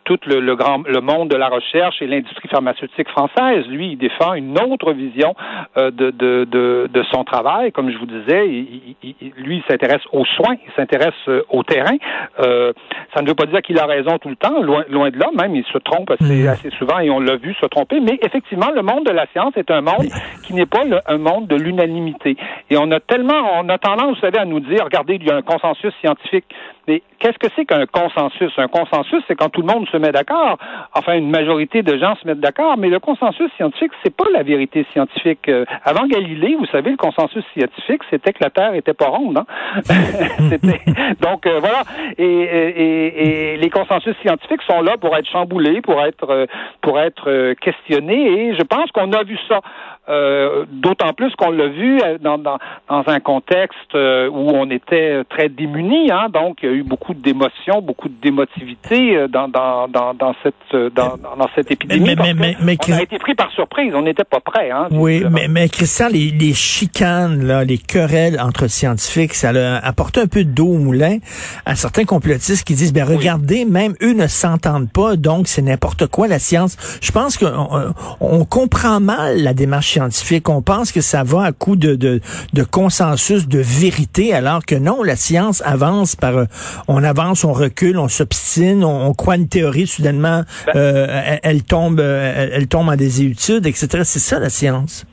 tout 0.05 0.19
le, 0.27 0.41
le, 0.41 0.57
grand 0.57 0.83
le 0.87 1.01
monde 1.01 1.29
de 1.29 1.37
la 1.37 1.49
recherche 1.49 2.03
et 2.03 2.07
l'industrie 2.07 2.49
pharmaceutique 2.49 3.09
française. 3.09 3.67
Lui, 3.69 3.93
il 3.93 3.97
défend 3.99 4.35
une 4.35 4.59
autre 4.59 4.93
vision 4.93 5.35
de, 5.77 5.91
de, 5.91 6.45
de 6.59 6.79
de, 6.87 7.03
son 7.13 7.25
travail. 7.25 7.73
Comme 7.73 7.91
je 7.91 7.99
vous 7.99 8.07
disais, 8.07 8.47
il, 8.49 9.33
lui, 9.37 9.57
il 9.59 9.63
s'intéresse 9.69 10.03
aux 10.13 10.25
soins, 10.25 10.55
il 10.55 10.73
s'intéresse 10.77 11.15
euh, 11.29 11.43
au 11.51 11.63
terrain. 11.63 11.97
Euh, 12.41 12.73
ça 13.15 13.23
ne 13.23 13.29
veut 13.29 13.35
pas 13.35 13.47
dire 13.47 13.63
qu'il 13.63 13.79
a 13.79 13.87
raison 13.87 14.19
tout 14.19 14.29
le 14.29 14.37
temps, 14.37 14.61
loin, 14.63 14.85
loin 14.89 15.11
de 15.11 15.19
là, 15.19 15.29
même 15.37 15.55
il 15.55 15.65
se 15.65 15.79
trompe 15.79 16.11
assez, 16.11 16.45
mm. 16.45 16.49
assez 16.49 16.71
souvent 16.71 16.99
et 16.99 17.11
on 17.11 17.21
l'a 17.21 17.37
vu 17.37 17.55
se 17.55 17.67
tromper. 17.67 18.01
Mais 18.01 18.19
effectivement, 18.23 18.71
le 18.75 18.83
monde 18.83 19.07
de 19.07 19.13
la 19.13 19.27
science 19.33 19.53
est 19.57 19.71
un 19.71 19.81
monde 19.81 20.09
qui 20.45 20.55
n'est 20.55 20.67
pas 20.67 20.83
un 21.07 21.19
monde 21.19 21.47
de 21.47 21.57
l'unanimité. 21.57 22.37
Et 22.71 22.77
on 22.77 22.91
a 22.91 23.01
tellement, 23.01 23.61
on 23.61 23.69
a 23.69 23.79
tendance, 23.79 24.17
vous 24.17 24.21
savez, 24.21 24.39
à 24.39 24.45
nous 24.45 24.61
dire, 24.61 24.85
regardez, 24.85 25.15
il 25.15 25.25
y 25.25 25.31
a 25.31 25.37
un 25.37 25.43
consensus 25.43 25.93
scientifique. 26.01 26.45
Mais 26.89 27.03
qu'est-ce 27.19 27.37
que 27.39 27.49
c'est 27.55 27.67
qu'un 27.67 27.85
consensus? 27.85 28.51
Un 28.57 28.67
consensus, 28.67 29.23
c'est 29.29 29.37
quand 29.37 29.51
tout 29.51 29.61
le 29.61 29.67
monde 29.67 29.87
se 29.91 29.99
met 29.99 30.11
d'accord. 30.11 30.57
Enfin, 30.95 31.19
une 31.19 31.29
majorité 31.29 31.83
de 31.83 31.99
gens 31.99 32.17
se 32.17 32.27
mettent 32.27 32.41
d'accord, 32.41 32.79
mais 32.79 32.89
le 32.89 32.99
consensus 32.99 33.53
scientifique, 33.57 33.93
c'est 34.03 34.17
pas 34.17 34.25
la 34.33 34.43
vérité 34.43 34.87
scientifique. 34.93 35.51
Euh, 35.51 35.67
avant 35.85 36.07
Galilée, 36.07 36.57
vous 36.59 36.65
savez, 36.73 36.93
le 36.93 36.97
consensus 36.97 37.45
scientifique, 37.53 38.01
c'était 38.09 38.33
que 38.33 38.43
la 38.43 38.49
Terre 38.49 38.73
était 38.73 38.95
pas 38.95 39.09
ronde. 39.09 39.37
Hein? 39.37 39.45
Donc 41.21 41.47
euh, 41.47 41.59
voilà. 41.61 41.83
Et, 42.17 42.25
et, 42.25 43.53
et, 43.53 43.57
les 43.59 43.71
consensus 43.71 44.17
scientifiques 44.23 44.63
sont 44.63 44.81
là 44.81 44.97
pour 44.97 45.15
être 45.15 45.29
chamboulés, 45.29 45.83
pour 45.83 46.01
être 46.03 46.31
euh, 46.31 46.47
pour 46.81 46.99
être 46.99 47.53
questionnés. 47.61 48.49
Et 48.49 48.55
je 48.57 48.63
pense 48.63 48.91
qu'on 48.93 49.13
a 49.13 49.25
vu 49.25 49.39
ça. 49.47 49.61
Euh, 50.09 50.65
d'autant 50.71 51.13
plus 51.13 51.35
qu'on 51.37 51.51
l'a 51.51 51.69
vu 51.69 52.01
euh, 52.01 52.17
dans, 52.19 52.39
dans, 52.39 52.59
dans, 52.89 53.03
un 53.09 53.21
contexte 53.21 53.95
euh, 53.95 54.29
où 54.31 54.51
on 54.55 54.71
était 54.71 55.23
très 55.29 55.51
démunis. 55.51 56.11
Hein, 56.11 56.29
donc, 56.33 56.61
il 56.63 56.69
y 56.69 56.73
a 56.73 56.75
eu 56.75 56.83
beaucoup 56.83 57.13
d'émotions, 57.13 57.83
beaucoup 57.83 58.09
de 58.09 58.15
d'émotivité 58.19 59.27
dans, 59.29 59.49
dans, 59.49 59.87
dans, 59.87 60.15
dans, 60.15 60.35
cette, 60.43 60.95
dans, 60.95 61.17
dans 61.19 61.49
cette 61.55 61.71
épidémie. 61.71 62.17
Mais, 62.17 62.35
mais, 62.35 62.57
mais, 62.61 62.77
on 62.89 62.93
a 62.93 63.03
été 63.03 63.19
pris 63.19 63.35
par 63.35 63.51
surprise. 63.53 63.95
On 63.95 64.03
n'était 64.03 64.25
pas 64.25 64.41
prêt. 64.41 64.71
Hein, 64.71 64.89
oui, 64.91 65.23
mais, 65.31 65.47
mais 65.47 65.69
Christian, 65.69 66.09
les, 66.09 66.31
les 66.31 66.55
chicanes, 66.55 67.45
là, 67.47 67.65
les 67.65 67.79
querelles 67.79 68.41
entre 68.41 68.67
scientifiques, 68.67 69.35
ça 69.35 69.51
a 69.51 69.87
apporté 69.87 70.21
un 70.21 70.27
peu 70.27 70.45
d'eau 70.45 70.69
au 70.69 70.79
moulin 70.79 71.19
à 71.67 71.77
certains 71.77 72.05
complotistes 72.05 72.67
qui 72.67 72.75
disent, 72.75 72.93
ben 72.93 73.05
regardez, 73.05 73.65
même 73.65 73.95
eux 74.03 74.15
ne 74.15 74.27
s'entendent 74.27 74.91
pas, 74.91 75.17
donc 75.17 75.49
c'est 75.49 75.63
n'importe 75.63 76.07
quoi 76.07 76.29
la 76.29 76.39
science. 76.39 76.77
Je 77.03 77.13
pense 77.13 77.37
qu'on 77.37 77.93
on 78.21 78.45
comprend 78.45 79.01
mal 79.01 79.43
la 79.43 79.55
démarche 79.55 79.98
scientifique. 79.99 80.49
On 80.49 80.63
pense 80.63 80.93
que 80.93 81.01
ça 81.01 81.25
va 81.25 81.45
à 81.45 81.53
coup 81.53 81.75
de, 81.77 81.97
de, 81.97 82.21
de 82.53 82.63
consensus, 82.63 83.49
de 83.49 83.59
vérité, 83.59 84.33
alors 84.33 84.65
que 84.65 84.77
non, 84.77 85.03
la 85.03 85.17
science 85.17 85.61
avance 85.65 86.15
par, 86.15 86.37
euh, 86.37 86.45
on 86.87 87.03
avance, 87.03 87.45
on 87.45 87.53
recule, 87.53 87.99
on 87.99 88.09
s'obstine, 88.09 88.85
on, 88.85 89.13
croit 89.15 89.37
une 89.37 89.49
théorie, 89.49 89.87
soudainement, 89.87 90.45
ben 90.67 90.73
euh, 90.77 91.37
elle, 91.43 91.65
tombe, 91.65 91.99
elle, 92.01 92.51
elle 92.53 92.69
tombe 92.69 92.89
en 92.89 92.97
désétude, 92.97 93.67
etc. 93.67 94.03
C'est 94.05 94.21
ça 94.21 94.39
la 94.39 94.51
science. 94.51 95.05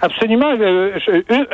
Absolument. 0.00 0.52
Euh, 0.60 0.96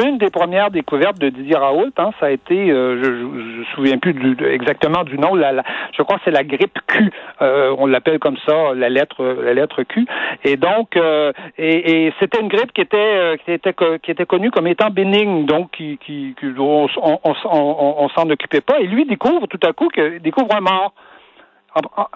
une 0.05 0.19
des 0.19 0.29
premières 0.29 0.71
découvertes 0.71 1.19
de 1.19 1.31
Didier 1.31 1.57
Raoult, 1.57 1.93
hein, 1.97 2.11
ça 2.21 2.27
a 2.27 2.31
été, 2.31 2.71
euh, 2.71 3.03
je 3.03 3.11
ne 3.11 3.59
me 3.61 3.65
souviens 3.75 3.97
plus 3.97 4.13
du, 4.13 4.37
exactement 4.47 5.03
du 5.05 5.19
nom, 5.19 5.35
la, 5.35 5.63
je 5.97 6.03
crois 6.03 6.19
que 6.19 6.23
c'est 6.27 6.31
la 6.31 6.45
grippe 6.45 6.79
Q. 6.87 7.11
Euh, 7.41 7.75
on 7.79 7.87
l'appelle 7.87 8.19
comme 8.19 8.37
ça, 8.47 8.75
la 8.75 8.91
lettre, 8.91 9.25
la 9.25 9.55
lettre 9.55 9.83
Q. 9.83 10.07
Et 10.45 10.57
donc, 10.57 10.97
et, 10.97 12.07
et 12.07 12.15
c'était 12.21 12.41
une 12.41 12.49
grippe 12.49 12.73
qui 12.73 12.83
était, 12.83 13.39
qui 13.45 13.53
était, 13.53 13.75
qui 14.03 14.11
était 14.11 14.27
connue 14.27 14.51
comme 14.51 14.67
étant 14.67 14.91
bénigne, 14.91 15.47
donc 15.47 15.71
qui, 15.71 15.99
qui, 16.05 16.35
on, 16.59 16.87
on, 17.03 17.19
on, 17.25 17.95
on 17.99 18.09
s'en 18.11 18.29
occupait 18.29 18.61
pas. 18.61 18.79
Et 18.81 18.87
lui 18.87 19.07
découvre 19.07 19.47
tout 19.47 19.61
à 19.67 19.73
coup 19.73 19.89
que 19.89 20.19
découvre 20.19 20.55
un 20.55 20.61
mort. 20.61 20.93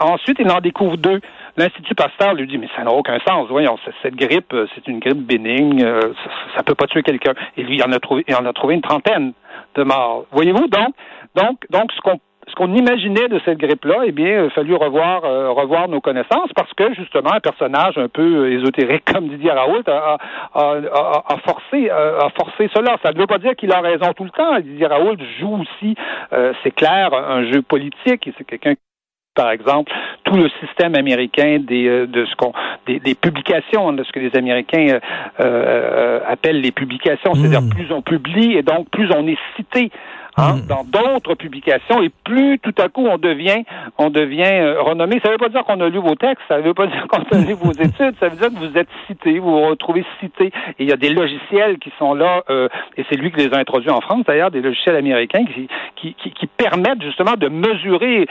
Ensuite, 0.00 0.38
il 0.40 0.50
en 0.50 0.60
découvre 0.60 0.96
deux. 0.96 1.20
L'Institut 1.56 1.94
Pasteur 1.94 2.34
lui 2.34 2.46
dit, 2.46 2.58
mais 2.58 2.68
ça 2.76 2.82
n'a 2.82 2.92
aucun 2.92 3.18
sens. 3.26 3.48
Voyons, 3.48 3.76
cette 4.02 4.14
grippe, 4.14 4.52
euh, 4.54 4.66
c'est 4.74 4.88
une 4.88 5.00
grippe 5.00 5.18
bénigne, 5.26 5.84
euh, 5.84 6.00
ça, 6.54 6.58
ne 6.58 6.62
peut 6.62 6.74
pas 6.74 6.86
tuer 6.86 7.02
quelqu'un. 7.02 7.34
Et 7.56 7.62
lui, 7.62 7.76
il 7.76 7.84
en 7.84 7.92
a 7.92 7.98
trouvé, 7.98 8.24
il 8.26 8.34
en 8.34 8.46
a 8.46 8.52
trouvé 8.52 8.74
une 8.74 8.80
trentaine 8.80 9.32
de 9.74 9.82
morts. 9.82 10.24
Voyez-vous, 10.32 10.68
donc, 10.68 10.94
donc, 11.34 11.58
donc, 11.70 11.92
ce 11.92 12.00
qu'on 12.00 12.18
ce 12.48 12.54
qu'on 12.56 12.74
imaginait 12.74 13.28
de 13.28 13.40
cette 13.44 13.58
grippe-là, 13.58 13.98
eh 14.04 14.10
bien, 14.10 14.42
il 14.42 14.46
a 14.46 14.50
fallu 14.50 14.74
revoir, 14.74 15.22
revoir 15.22 15.86
nos 15.86 16.00
connaissances 16.00 16.52
parce 16.56 16.72
que, 16.74 16.92
justement, 16.92 17.32
un 17.32 17.38
personnage 17.38 17.96
un 17.96 18.08
peu 18.08 18.50
ésotérique 18.50 19.04
comme 19.12 19.28
Didier 19.28 19.52
Raoult 19.52 19.84
a, 19.86 20.18
a 20.52 21.36
forcé, 21.46 21.88
a 21.88 22.28
forcé 22.36 22.68
cela. 22.74 22.96
Ça 23.04 23.12
ne 23.12 23.18
veut 23.18 23.28
pas 23.28 23.38
dire 23.38 23.54
qu'il 23.54 23.72
a 23.72 23.80
raison 23.80 24.12
tout 24.16 24.24
le 24.24 24.30
temps. 24.30 24.58
Didier 24.58 24.86
Raoult 24.86 25.18
joue 25.38 25.62
aussi, 25.62 25.94
c'est 26.64 26.74
clair, 26.74 27.14
un 27.14 27.44
jeu 27.44 27.62
politique. 27.62 28.28
C'est 28.36 28.44
quelqu'un 28.44 28.74
par 29.34 29.50
exemple, 29.50 29.92
tout 30.24 30.36
le 30.36 30.50
système 30.60 30.94
américain 30.94 31.58
des 31.60 31.86
euh, 31.86 32.06
de 32.06 32.26
ce 32.26 32.34
qu'on 32.36 32.52
des, 32.86 33.00
des, 33.00 33.14
publications, 33.14 33.92
de 33.92 34.04
ce 34.04 34.12
que 34.12 34.20
les 34.20 34.36
Américains 34.36 34.88
euh, 34.88 35.00
euh, 35.40 36.20
appellent 36.26 36.60
les 36.60 36.72
publications, 36.72 37.34
c'est-à-dire 37.34 37.62
hmm. 37.62 37.70
plus 37.70 37.92
on 37.92 38.02
publie 38.02 38.56
et 38.56 38.62
donc 38.62 38.90
plus 38.90 39.10
on 39.12 39.26
est 39.26 39.38
cité 39.56 39.90
Hein, 40.38 40.56
hmm. 40.56 40.66
dans 40.66 40.84
d'autres 40.84 41.34
publications 41.34 42.00
et 42.02 42.10
plus 42.24 42.58
tout 42.58 42.72
à 42.78 42.88
coup 42.88 43.06
on 43.06 43.18
devient 43.18 43.64
on 43.98 44.08
devient 44.08 44.44
euh, 44.44 44.80
renommé. 44.80 45.20
Ça 45.22 45.28
ne 45.28 45.32
veut 45.32 45.38
pas 45.38 45.50
dire 45.50 45.62
qu'on 45.64 45.78
a 45.78 45.90
lu 45.90 45.98
vos 45.98 46.14
textes, 46.14 46.42
ça 46.48 46.56
ne 46.56 46.62
veut 46.62 46.72
pas 46.72 46.86
dire 46.86 47.06
qu'on 47.06 47.20
a 47.20 47.38
lu 47.38 47.52
vos 47.52 47.72
études, 47.72 48.14
ça 48.18 48.30
veut 48.30 48.36
dire 48.36 48.48
que 48.48 48.66
vous 48.66 48.78
êtes 48.78 48.88
cité, 49.06 49.38
vous 49.38 49.50
vous 49.50 49.66
retrouvez 49.68 50.06
cité. 50.20 50.46
Et 50.46 50.84
il 50.84 50.88
y 50.88 50.92
a 50.92 50.96
des 50.96 51.10
logiciels 51.10 51.78
qui 51.78 51.92
sont 51.98 52.14
là, 52.14 52.44
euh, 52.48 52.68
et 52.96 53.04
c'est 53.10 53.16
lui 53.16 53.30
qui 53.30 53.40
les 53.40 53.52
a 53.52 53.58
introduits 53.58 53.90
en 53.90 54.00
France 54.00 54.24
d'ailleurs, 54.26 54.50
des 54.50 54.62
logiciels 54.62 54.96
américains 54.96 55.44
qui, 55.44 55.68
qui, 55.96 56.14
qui, 56.14 56.30
qui 56.30 56.46
permettent 56.46 57.02
justement 57.02 57.34
de 57.36 57.48
mesurer 57.48 58.26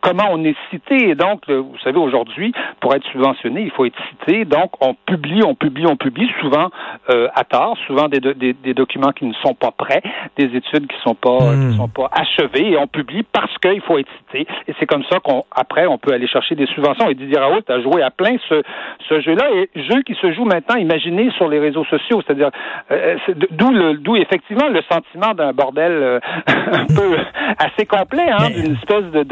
comment 0.00 0.26
on 0.30 0.42
est 0.42 0.56
cité. 0.70 1.10
Et 1.10 1.14
donc, 1.14 1.48
vous 1.48 1.78
savez, 1.84 1.98
aujourd'hui, 1.98 2.52
pour 2.80 2.92
être 2.92 3.06
subventionné, 3.12 3.62
il 3.62 3.70
faut 3.70 3.84
être 3.84 3.98
cité. 4.10 4.44
Donc, 4.44 4.72
on 4.80 4.94
publie, 4.94 5.44
on 5.44 5.54
publie, 5.54 5.86
on 5.86 5.96
publie, 5.96 6.28
souvent 6.40 6.70
euh, 7.10 7.28
à 7.36 7.44
tort, 7.44 7.76
souvent 7.86 8.08
des, 8.08 8.18
des, 8.18 8.52
des 8.52 8.74
documents 8.74 9.12
qui 9.12 9.26
ne 9.26 9.34
sont 9.34 9.54
pas 9.54 9.70
prêts, 9.70 10.02
des 10.36 10.56
études 10.56 10.88
qui 10.88 10.96
sont 11.04 11.14
pas 11.14 11.35
qui 11.38 11.56
hmm. 11.56 11.76
sont 11.76 11.88
pas 11.88 12.10
achevés 12.12 12.72
et 12.72 12.76
on 12.76 12.86
publie 12.86 13.24
parce 13.32 13.56
qu'il 13.58 13.80
faut 13.82 13.98
être 13.98 14.08
cité. 14.18 14.46
Et 14.68 14.74
c'est 14.78 14.86
comme 14.86 15.04
ça 15.10 15.20
qu'on 15.20 15.44
après 15.54 15.86
on 15.86 15.98
peut 15.98 16.12
aller 16.12 16.28
chercher 16.28 16.54
des 16.54 16.66
subventions. 16.66 17.08
Et 17.10 17.14
Didier 17.14 17.38
Raoult 17.38 17.62
a 17.68 17.80
joué 17.80 18.02
à 18.02 18.10
plein 18.10 18.36
ce, 18.48 18.62
ce 19.08 19.20
jeu-là 19.20 19.48
et 19.54 19.70
jeu 19.82 20.02
qui 20.02 20.14
se 20.14 20.32
joue 20.32 20.44
maintenant, 20.44 20.76
imaginez 20.76 21.30
sur 21.36 21.48
les 21.48 21.58
réseaux 21.58 21.84
sociaux, 21.84 22.22
c'est-à-dire 22.26 22.50
euh, 22.90 23.16
d'où 23.52 23.70
le 23.70 23.94
d'où 23.94 24.16
effectivement 24.16 24.68
le 24.68 24.80
sentiment 24.90 25.34
d'un 25.34 25.52
bordel 25.52 25.92
euh, 25.92 26.20
un 26.46 26.86
peu 26.86 27.16
assez 27.58 27.86
complet, 27.86 28.28
hein, 28.30 28.50
d'une 28.50 28.74
espèce 28.74 29.04
de 29.12 29.22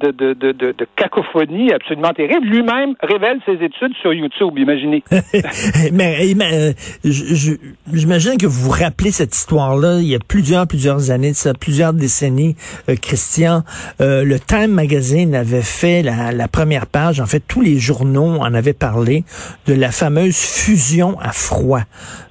de, 0.00 0.10
de, 0.10 0.32
de, 0.32 0.52
de, 0.52 0.86
cacophonie 0.96 1.72
absolument 1.72 2.12
terrible. 2.12 2.46
Lui-même 2.46 2.94
révèle 3.02 3.38
ses 3.46 3.64
études 3.64 3.94
sur 4.00 4.12
YouTube, 4.12 4.58
imaginez. 4.58 5.02
mais, 5.92 6.16
euh, 6.52 6.72
j'imagine 7.92 8.36
que 8.38 8.46
vous 8.46 8.70
vous 8.70 8.70
rappelez 8.70 9.10
cette 9.10 9.34
histoire-là 9.34 9.98
il 10.00 10.08
y 10.08 10.14
a 10.14 10.18
plusieurs 10.18 10.66
plusieurs 10.66 11.10
années 11.10 11.30
de 11.30 11.36
plusieurs 11.52 11.92
décennies, 11.92 12.56
euh, 12.88 12.96
Christian, 12.96 13.64
euh, 14.00 14.24
le 14.24 14.40
Time 14.40 14.72
Magazine 14.72 15.34
avait 15.34 15.62
fait 15.62 16.02
la, 16.02 16.32
la, 16.32 16.48
première 16.48 16.86
page, 16.86 17.20
en 17.20 17.26
fait 17.26 17.42
tous 17.46 17.60
les 17.60 17.78
journaux 17.78 18.38
en 18.40 18.54
avaient 18.54 18.72
parlé 18.72 19.24
de 19.66 19.74
la 19.74 19.90
fameuse 19.90 20.36
fusion 20.36 21.18
à 21.20 21.32
froid. 21.32 21.82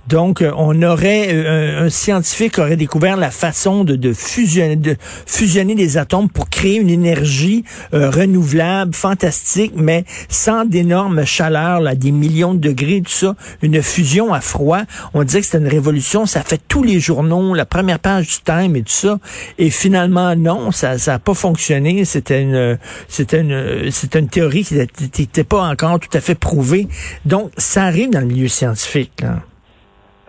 Donc, 0.07 0.41
euh, 0.41 0.51
on 0.57 0.81
aurait 0.81 1.31
un, 1.45 1.89
scientifique 1.89 2.59
aurait 2.59 2.75
découvert 2.75 3.17
la 3.17 3.31
façon 3.31 3.83
de, 3.83 3.95
de, 3.95 4.13
fusionner, 4.13 4.97
fusionner 5.25 5.75
des 5.75 5.97
atomes 5.97 6.29
pour 6.29 6.49
créer 6.49 6.77
une 6.77 6.89
énergie 6.89 7.63
renouvelable, 7.91 8.93
fantastique, 8.93 9.73
mais 9.75 10.05
sans 10.29 10.65
d'énormes 10.65 11.25
chaleurs, 11.25 11.79
là, 11.79 11.95
des 11.95 12.11
millions 12.11 12.53
de 12.53 12.59
degrés, 12.59 13.01
tout 13.01 13.11
ça, 13.11 13.35
une 13.61 13.81
fusion 13.81 14.33
à 14.33 14.41
froid. 14.41 14.81
On 15.13 15.23
disait 15.23 15.39
que 15.39 15.45
c'était 15.45 15.59
une 15.59 15.67
révolution. 15.67 16.25
Ça 16.25 16.41
fait 16.41 16.61
tous 16.67 16.83
les 16.83 16.99
journaux, 16.99 17.53
la 17.53 17.65
première 17.65 17.99
page 17.99 18.27
du 18.27 18.43
Time 18.43 18.75
et 18.75 18.83
tout 18.83 18.91
ça. 18.91 19.19
Et 19.57 19.69
finalement, 19.69 20.35
non, 20.35 20.71
ça 20.71 20.95
n'a 21.05 21.19
pas 21.19 21.33
fonctionné. 21.33 22.05
C'était 22.05 22.41
une, 22.41 22.77
c'était 23.07 23.41
une, 23.41 23.91
c'était 23.91 24.19
une 24.19 24.29
théorie 24.29 24.63
qui 24.63 24.75
n'était 24.75 25.43
pas 25.43 25.63
encore 25.63 25.99
tout 25.99 26.15
à 26.17 26.21
fait 26.21 26.35
prouvée. 26.35 26.87
Donc, 27.25 27.51
ça 27.57 27.83
arrive 27.83 28.09
dans 28.09 28.19
le 28.19 28.27
milieu 28.27 28.47
scientifique. 28.47 29.13
Là. 29.21 29.41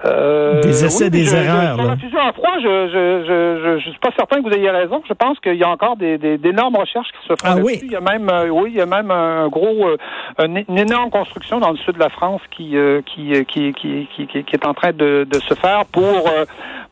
Euh, 0.04 0.60
des 0.60 0.84
essais, 0.84 1.10
des 1.10 1.34
erreurs. 1.34 1.78
Je, 1.78 2.06
je, 2.06 2.32
froid, 2.34 2.58
je, 2.60 3.78
je, 3.78 3.90
suis 3.90 3.98
pas 3.98 4.10
certain 4.16 4.42
que 4.42 4.48
vous 4.48 4.54
ayez 4.54 4.70
raison. 4.70 5.02
Je 5.08 5.14
pense 5.14 5.38
qu'il 5.40 5.54
y 5.54 5.64
a 5.64 5.68
encore 5.68 5.96
des, 5.96 6.18
d'énormes 6.18 6.76
recherches 6.76 7.08
qui 7.08 7.26
se 7.26 7.32
font 7.32 7.36
ah, 7.44 7.56
oui. 7.56 7.80
Il 7.82 7.92
y 7.92 7.96
a 7.96 8.00
même, 8.00 8.28
euh, 8.28 8.48
oui, 8.48 8.70
il 8.72 8.76
y 8.76 8.80
a 8.80 8.86
même 8.86 9.10
un 9.10 9.48
gros, 9.48 9.88
euh, 9.88 9.96
une 10.38 10.78
énorme 10.78 11.10
construction 11.10 11.58
dans 11.58 11.70
le 11.70 11.76
sud 11.78 11.94
de 11.94 12.00
la 12.00 12.10
France 12.10 12.42
qui, 12.50 12.76
qui, 13.06 13.32
qui, 13.46 13.72
qui, 13.72 14.08
qui, 14.14 14.26
qui, 14.26 14.54
est 14.54 14.66
en 14.66 14.74
train 14.74 14.92
de, 14.92 15.26
de 15.30 15.38
se 15.40 15.54
faire 15.54 15.84
pour, 15.86 16.30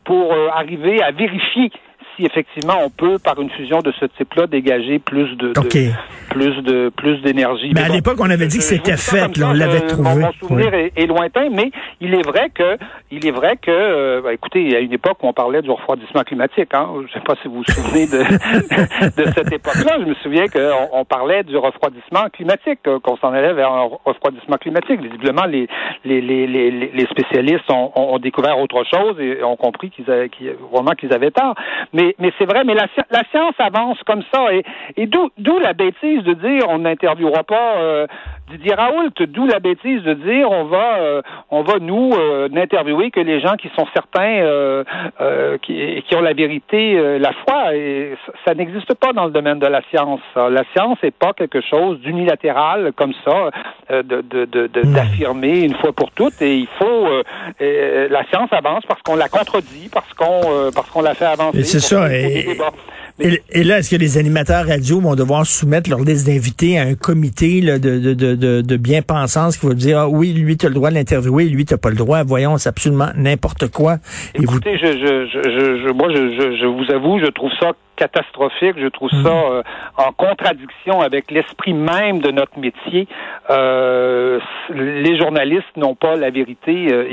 pour 0.03 0.33
arriver 0.53 1.01
à 1.03 1.11
vérifier 1.11 1.71
si 2.15 2.25
effectivement 2.25 2.75
on 2.83 2.89
peut, 2.89 3.17
par 3.19 3.39
une 3.41 3.49
fusion 3.49 3.79
de 3.79 3.91
ce 3.99 4.05
type-là, 4.05 4.47
dégager 4.47 4.99
plus 4.99 5.35
de, 5.37 5.53
plus 6.29 6.61
de 6.63 6.89
plus 6.95 7.21
d'énergie. 7.21 7.71
Mais, 7.73 7.81
à 7.81 7.89
l'époque, 7.89 8.17
on 8.19 8.29
avait 8.29 8.47
dit 8.47 8.57
que 8.57 8.63
c'était 8.63 8.97
fait, 8.97 9.37
là, 9.37 9.49
on 9.49 9.53
l'avait 9.53 9.81
trouvé. 9.81 10.15
Mon, 10.15 10.31
souvenir 10.33 10.73
est, 10.73 11.05
lointain, 11.05 11.49
mais 11.51 11.71
il 12.01 12.13
est 12.13 12.25
vrai 12.25 12.49
que 12.53 12.77
il 13.11 13.25
est 13.25 13.31
vrai 13.31 13.57
que 13.57 13.71
euh, 13.71 14.21
bah, 14.21 14.33
écoutez, 14.33 14.61
il 14.61 14.71
y 14.71 14.75
a 14.75 14.79
une 14.79 14.93
époque 14.93 15.17
où 15.23 15.27
on 15.27 15.33
parlait 15.33 15.61
du 15.61 15.71
refroidissement 15.71 16.23
climatique. 16.23 16.69
Hein. 16.73 16.89
Je 16.95 17.01
ne 17.03 17.07
sais 17.09 17.19
pas 17.25 17.35
si 17.41 17.47
vous 17.47 17.55
vous 17.55 17.71
souvenez 17.71 18.07
de, 18.07 18.19
de 19.23 19.31
cette 19.31 19.51
époque-là. 19.51 19.97
Je 19.99 20.05
me 20.05 20.15
souviens 20.15 20.47
qu'on 20.47 20.89
on 20.91 21.05
parlait 21.05 21.43
du 21.43 21.57
refroidissement 21.57 22.29
climatique, 22.31 22.79
euh, 22.87 22.99
qu'on 22.99 23.17
s'en 23.17 23.33
allait 23.33 23.53
vers 23.53 23.71
un 23.71 23.89
refroidissement 24.05 24.57
climatique. 24.57 25.01
Visiblement, 25.01 25.45
les 25.45 25.67
les, 26.05 26.21
les, 26.21 26.47
les, 26.47 26.71
les 26.71 27.05
spécialistes 27.05 27.69
ont, 27.69 27.91
ont, 27.95 28.19
découvert 28.19 28.59
autre 28.59 28.83
chose 28.93 29.19
et 29.19 29.43
ont 29.43 29.55
compris 29.55 29.89
qu'ils 29.89 30.09
avaient 30.09 30.29
vraiment 30.71 30.91
qu'ils 30.91 31.13
avaient. 31.13 31.31
Mais 31.93 32.02
mais, 32.19 32.31
c'est 32.37 32.45
vrai, 32.45 32.63
mais 32.63 32.73
la, 32.73 32.87
science 33.31 33.55
avance 33.59 33.97
comme 34.05 34.23
ça. 34.33 34.53
Et, 34.53 34.63
et 34.97 35.07
d'où 35.07 35.59
la 35.59 35.73
bêtise 35.73 36.23
de 36.23 36.33
dire 36.33 36.65
on 36.69 36.79
n'interviewera 36.79 37.43
pas 37.43 37.77
euh, 37.77 38.07
Didier 38.51 38.73
Raoult, 38.73 39.13
d'où 39.27 39.47
la 39.47 39.59
bêtise 39.59 40.03
de 40.03 40.13
dire 40.13 40.51
on 40.51 40.65
va 40.65 40.97
euh, 40.97 41.21
on 41.49 41.63
va 41.63 41.79
nous 41.79 42.11
euh, 42.13 42.49
n'interviewer 42.49 43.09
que 43.09 43.21
les 43.21 43.39
gens 43.39 43.55
qui 43.55 43.69
sont 43.75 43.87
certains 43.93 44.41
euh, 44.43 44.83
euh 45.21 45.57
qui, 45.61 46.03
qui, 46.07 46.15
ont 46.15 46.21
la 46.21 46.33
vérité, 46.33 47.19
la 47.19 47.31
foi. 47.31 47.73
Et 47.75 48.15
ça, 48.45 48.53
n'existe 48.53 48.93
pas 48.95 49.13
dans 49.13 49.25
le 49.25 49.31
domaine 49.31 49.59
de 49.59 49.67
la 49.67 49.81
science. 49.89 50.19
La 50.35 50.63
science 50.73 50.97
n'est 51.01 51.11
pas 51.11 51.31
quelque 51.33 51.61
chose 51.61 51.99
d'unilatéral 52.01 52.91
comme 52.95 53.13
ça, 53.23 53.49
de, 53.89 54.01
de, 54.03 54.45
de, 54.45 54.67
hmm. 54.67 54.93
d'affirmer 54.93 55.61
une 55.61 55.75
fois 55.75 55.93
pour 55.93 56.11
toutes. 56.11 56.41
Et 56.41 56.57
il 56.57 56.67
faut 56.79 57.07
la 57.59 58.25
science 58.25 58.51
avance 58.51 58.83
parce 58.87 59.01
qu'on 59.03 59.15
la 59.15 59.29
contredit, 59.29 59.89
parce 59.91 60.13
qu'on 60.13 60.71
parce 60.75 60.89
qu'on 60.89 61.01
la 61.01 61.13
fait 61.13 61.25
avancer. 61.25 61.63
c'est 61.63 61.79
ça. 61.79 62.13
Et, 62.13 62.57
là, 63.19 63.77
est-ce 63.77 63.91
que 63.91 63.95
les 63.95 64.17
animateurs 64.17 64.65
radio 64.65 64.99
vont 64.99 65.15
devoir 65.15 65.45
soumettre 65.45 65.89
leur 65.89 65.99
liste 65.99 66.25
d'invités 66.25 66.79
à 66.79 66.83
un 66.83 66.95
comité 66.95 67.61
de, 67.61 67.77
de, 67.77 68.13
de, 68.13 68.61
de, 68.61 68.77
bien-pensance 68.77 69.57
qui 69.57 69.67
va 69.67 69.73
dire 69.73 69.99
ah, 69.99 70.09
oui, 70.09 70.33
lui, 70.33 70.57
tu 70.57 70.65
as 70.65 70.69
le 70.69 70.75
droit 70.75 70.89
de 70.89 70.95
l'interviewer, 70.95 71.45
lui, 71.45 71.65
tu 71.65 71.77
pas 71.77 71.89
le 71.89 71.95
droit. 71.95 72.23
Voyons, 72.23 72.57
c'est 72.57 72.69
absolument 72.69 73.09
n'importe 73.15 73.67
quoi. 73.67 73.97
Écoutez, 74.33 74.77
je, 74.77 74.87
je, 74.87 75.27
je, 75.27 75.87
je, 75.87 75.91
moi, 75.91 76.07
je, 76.11 76.57
je, 76.59 76.65
vous 76.65 76.91
avoue, 76.91 77.19
je 77.19 77.29
trouve 77.31 77.51
ça 77.59 77.73
catastrophique. 77.95 78.75
Je 78.77 78.87
trouve 78.87 79.09
ça 79.09 79.17
hmm. 79.17 79.51
euh, 79.51 79.63
en 79.97 80.11
contradiction 80.11 81.01
avec 81.01 81.31
l'esprit 81.31 81.73
même 81.73 82.19
de 82.19 82.31
notre 82.31 82.57
métier. 82.59 83.07
Euh, 83.49 84.39
les 84.69 85.17
journalistes 85.17 85.75
n'ont 85.75 85.95
pas 85.95 86.15
la 86.15 86.29
vérité. 86.29 86.87
Euh, 86.91 87.03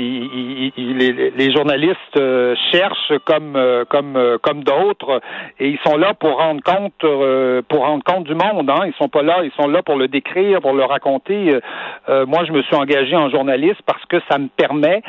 les, 0.77 1.31
les, 1.35 1.51
journalistes 1.51 2.17
euh, 2.17 2.55
cherchent 2.71 3.13
comme 3.25 3.57
comme 3.89 4.37
comme 4.41 4.63
d'autres 4.63 5.21
et 5.59 5.69
ils 5.69 5.79
sont 5.85 5.97
là 5.97 6.13
pour 6.13 6.37
rendre 6.37 6.61
compte 6.63 6.93
pour 7.67 7.79
rendre 7.85 8.03
compte 8.03 8.23
du 8.25 8.35
monde. 8.35 8.69
Hein. 8.69 8.85
Ils 8.85 8.93
sont 8.93 9.09
pas 9.09 9.23
là. 9.23 9.39
Ils 9.43 9.51
sont 9.51 9.67
là 9.67 9.81
pour 9.83 9.95
le 9.95 10.07
décrire, 10.07 10.61
pour 10.61 10.73
le 10.73 10.83
raconter. 10.83 11.59
moi, 12.07 12.45
je 12.45 12.51
me 12.51 12.61
suis 12.63 12.75
engagé 12.75 13.15
en 13.15 13.29
journaliste 13.29 13.81
parce 13.85 14.05
que 14.05 14.17
ça 14.29 14.37
me 14.37 14.47
permet 14.47 15.01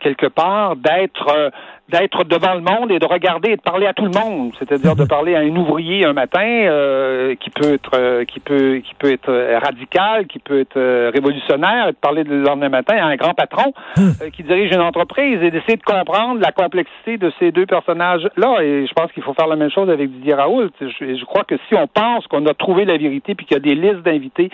quelque 0.00 0.26
part 0.26 0.76
d'être 0.76 1.52
d'être 1.88 2.24
devant 2.24 2.54
le 2.54 2.60
monde 2.60 2.90
et 2.90 2.98
de 2.98 3.06
regarder 3.06 3.50
et 3.52 3.56
de 3.56 3.62
parler 3.62 3.86
à 3.86 3.94
tout 3.94 4.04
le 4.04 4.10
monde, 4.10 4.52
c'est-à-dire 4.58 4.94
de 4.94 5.04
parler 5.04 5.34
à 5.34 5.40
un 5.40 5.56
ouvrier 5.56 6.04
un 6.04 6.12
matin 6.12 6.40
euh, 6.44 7.34
qui 7.36 7.48
peut 7.48 7.74
être 7.74 7.90
euh, 7.94 8.24
qui 8.24 8.40
peut 8.40 8.80
qui 8.84 8.94
peut 8.94 9.10
être 9.10 9.30
euh, 9.30 9.58
radical, 9.58 10.26
qui 10.26 10.38
peut 10.38 10.60
être 10.60 10.78
révolutionnaire, 11.10 11.88
et 11.88 11.92
de 11.92 11.96
parler 11.96 12.24
le 12.24 12.42
lendemain 12.42 12.68
matin 12.68 12.96
à 12.96 13.06
un 13.06 13.16
grand 13.16 13.32
patron 13.32 13.72
hmm. 13.96 14.30
qui 14.34 14.42
dirige 14.42 14.70
une 14.70 14.82
entreprise 14.82 15.42
et 15.42 15.50
d'essayer 15.50 15.76
de 15.76 15.82
comprendre 15.82 16.40
la 16.40 16.52
complexité 16.52 17.16
de 17.16 17.32
ces 17.38 17.52
deux 17.52 17.66
personnages-là. 17.66 18.62
Et 18.62 18.86
je 18.86 18.92
pense 18.92 19.10
qu'il 19.12 19.22
faut 19.22 19.32
faire 19.32 19.46
la 19.46 19.56
même 19.56 19.70
chose 19.70 19.88
avec 19.88 20.10
Didier 20.10 20.34
Raoult. 20.34 20.68
Je, 20.80 20.86
je 21.00 21.24
crois 21.24 21.44
que 21.44 21.54
si 21.68 21.74
on 21.74 21.86
pense 21.86 22.26
qu'on 22.26 22.44
a 22.46 22.54
trouvé 22.54 22.84
la 22.84 22.98
vérité 22.98 23.34
puis 23.34 23.46
qu'il 23.46 23.56
y 23.56 23.60
a 23.60 23.60
des 23.60 23.74
listes 23.74 24.02
d'invités, 24.02 24.50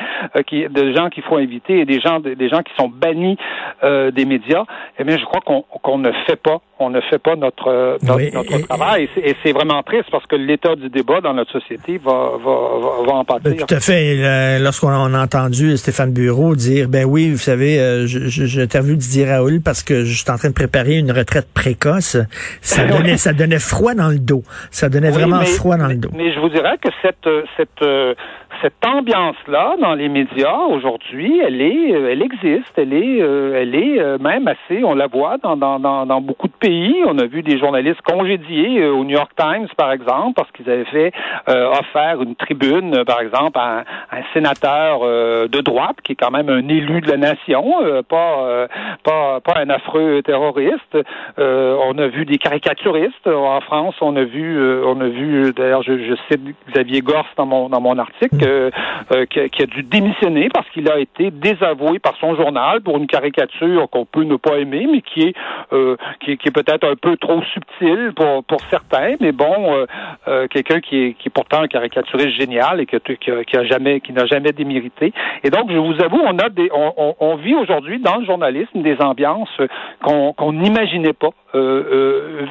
qui, 0.46 0.68
de 0.68 0.92
gens 0.92 1.10
qu'il 1.10 1.24
faut 1.24 1.36
inviter 1.36 1.80
et 1.80 1.84
des 1.84 2.00
gens 2.00 2.20
des 2.20 2.48
gens 2.48 2.62
qui 2.62 2.72
sont 2.76 2.88
bannis 2.88 3.36
des 3.82 4.24
médias, 4.24 4.64
eh 4.98 5.04
bien 5.04 5.18
je 5.18 5.24
crois 5.24 5.40
qu'on 5.40 5.62
qu'on 5.62 5.98
ne 5.98 6.12
fait 6.26 6.40
pas 6.40 6.60
on 6.78 6.90
ne 6.90 7.00
fait 7.02 7.18
pas 7.18 7.36
notre 7.36 7.98
notre, 8.02 8.66
travail. 8.66 9.08
Et 9.16 9.34
c'est 9.42 9.52
vraiment 9.52 9.82
triste 9.82 10.10
parce 10.10 10.26
que 10.26 10.36
l'état 10.36 10.74
du 10.76 10.88
débat 10.88 11.20
dans 11.20 11.34
notre 11.34 11.52
société 11.52 11.98
va 11.98 12.32
va, 12.42 13.04
va, 13.06 13.12
en. 13.12 13.24
Ben, 13.24 13.56
tout 13.56 13.74
à 13.74 13.80
fait. 13.80 14.58
Lorsqu'on 14.58 14.88
a 14.88 15.22
entendu 15.22 15.76
Stéphane 15.76 16.12
Bureau 16.12 16.54
dire, 16.54 16.88
ben 16.88 17.04
oui, 17.04 17.30
vous 17.30 17.38
savez, 17.38 17.78
euh, 17.78 18.06
j'interviewe 18.06 18.96
Didier 18.96 19.30
Raoul 19.30 19.60
parce 19.64 19.82
que 19.82 20.04
je 20.04 20.14
suis 20.14 20.30
en 20.30 20.36
train 20.36 20.48
de 20.48 20.54
préparer 20.54 20.98
une 20.98 21.12
retraite 21.12 21.48
précoce. 21.52 22.16
Ça 22.60 22.86
donnait 22.86 23.16
ça 23.16 23.32
donnait 23.32 23.58
froid 23.58 23.94
dans 23.94 24.08
le 24.08 24.18
dos. 24.18 24.42
Ça 24.70 24.88
donnait 24.88 25.10
vraiment 25.10 25.40
froid 25.42 25.76
dans 25.76 25.88
le 25.88 25.96
dos. 25.96 26.10
Mais 26.14 26.32
je 26.32 26.40
vous 26.40 26.48
dirais 26.48 26.76
que 26.82 26.88
cette 27.02 27.28
cette 27.56 27.82
euh, 27.82 28.14
cette 28.64 28.86
ambiance-là 28.86 29.76
dans 29.78 29.94
les 29.94 30.08
médias 30.08 30.60
aujourd'hui, 30.70 31.38
elle 31.46 31.60
est, 31.60 31.92
euh, 31.92 32.10
elle 32.10 32.22
existe, 32.22 32.72
elle 32.78 32.94
est, 32.94 33.20
euh, 33.20 33.60
elle 33.60 33.74
est 33.74 34.00
euh, 34.00 34.16
même 34.18 34.48
assez, 34.48 34.82
on 34.82 34.94
la 34.94 35.06
voit 35.06 35.36
dans, 35.36 35.54
dans, 35.58 35.78
dans, 35.78 36.20
beaucoup 36.22 36.48
de 36.48 36.54
pays. 36.58 37.02
On 37.06 37.18
a 37.18 37.26
vu 37.26 37.42
des 37.42 37.58
journalistes 37.58 38.00
congédiés 38.00 38.86
au 38.86 39.04
New 39.04 39.10
York 39.10 39.32
Times, 39.36 39.68
par 39.76 39.92
exemple, 39.92 40.32
parce 40.36 40.50
qu'ils 40.52 40.70
avaient 40.70 40.86
fait 40.86 41.12
offert 41.46 42.22
une 42.22 42.34
tribune, 42.36 43.04
par 43.04 43.20
exemple, 43.20 43.58
à, 43.58 43.84
un 44.10 44.22
sénateur 44.32 45.00
de 45.00 45.60
droite 45.60 45.96
qui 46.02 46.12
est 46.12 46.14
quand 46.14 46.30
même 46.30 46.48
un 46.48 46.66
élu 46.68 47.02
de 47.02 47.10
la 47.10 47.18
nation, 47.18 47.64
pas, 48.08 48.66
pas, 49.02 49.40
pas 49.40 49.54
un 49.56 49.68
affreux 49.68 50.22
terroriste. 50.22 50.96
on 51.36 51.98
a 51.98 52.06
vu 52.06 52.24
des 52.24 52.38
caricaturistes 52.38 53.26
en 53.26 53.60
France. 53.60 53.96
On 54.00 54.16
a 54.16 54.24
vu, 54.24 54.58
on 54.84 55.00
a 55.00 55.08
vu, 55.08 55.52
d'ailleurs, 55.52 55.82
je, 55.82 55.98
je 55.98 56.14
cite 56.30 56.40
Xavier 56.70 57.00
Gorce 57.00 57.28
dans 57.36 57.46
mon 57.46 57.68
dans 57.68 57.80
mon 57.80 57.98
article. 57.98 58.44
Euh, 59.12 59.26
qui, 59.26 59.62
a, 59.62 59.66
dû 59.66 59.82
démissionner 59.82 60.48
parce 60.48 60.68
qu'il 60.70 60.90
a 60.90 60.98
été 60.98 61.30
désavoué 61.30 61.98
par 61.98 62.16
son 62.16 62.34
journal 62.36 62.80
pour 62.80 62.96
une 62.96 63.06
caricature 63.06 63.88
qu'on 63.90 64.06
peut 64.06 64.22
ne 64.22 64.36
pas 64.36 64.56
aimer, 64.58 64.86
mais 64.90 65.02
qui 65.02 65.22
est 65.22 65.34
euh, 65.72 65.96
qui, 66.20 66.32
est 66.32 66.50
peut-être 66.50 66.84
un 66.84 66.94
peu 66.94 67.16
trop 67.16 67.42
subtile 67.42 68.12
pour 68.16 68.44
pour 68.44 68.60
certains. 68.70 69.16
Mais 69.20 69.32
bon, 69.32 69.86
euh, 70.28 70.46
quelqu'un 70.48 70.80
qui 70.80 70.96
est 70.96 71.14
qui 71.14 71.28
pourtant 71.28 71.62
un 71.62 71.68
caricaturiste 71.68 72.38
génial 72.40 72.80
et 72.80 72.86
qui, 72.86 72.96
a, 73.56 73.64
jamais 73.64 74.00
qui 74.00 74.12
n'a 74.12 74.26
jamais 74.26 74.52
démérité. 74.52 75.12
Et 75.42 75.50
donc, 75.50 75.70
je 75.70 75.76
vous 75.76 76.00
avoue, 76.02 76.20
on 76.24 76.38
a 76.38 76.48
des 76.48 76.70
on, 76.72 77.36
vit 77.36 77.54
aujourd'hui 77.54 77.98
dans 77.98 78.16
le 78.16 78.24
journalisme 78.24 78.80
des 78.82 78.96
ambiances 79.00 79.60
qu'on 80.02 80.52
n'imaginait 80.52 81.12
pas 81.12 81.30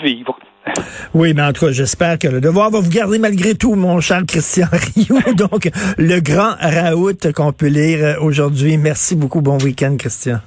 vivre. 0.03 0.37
Oui, 1.13 1.33
mais 1.35 1.43
en 1.43 1.53
tout 1.53 1.65
cas, 1.65 1.71
j'espère 1.71 2.17
que 2.17 2.27
le 2.27 2.41
devoir 2.41 2.71
va 2.71 2.79
vous 2.79 2.89
garder 2.89 3.19
malgré 3.19 3.53
tout, 3.55 3.75
mon 3.75 3.99
cher 4.01 4.23
Christian 4.27 4.67
Rio. 4.95 5.19
Donc, 5.35 5.69
le 5.97 6.19
grand 6.19 6.55
Raout 6.59 7.31
qu'on 7.35 7.51
peut 7.53 7.67
lire 7.67 8.17
aujourd'hui. 8.21 8.77
Merci 8.77 9.15
beaucoup. 9.15 9.41
Bon 9.41 9.57
week-end, 9.59 9.95
Christian. 9.97 10.39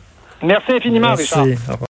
Merci 0.43 0.73
infiniment, 0.73 1.09
Merci. 1.17 1.35
Richard. 1.39 1.79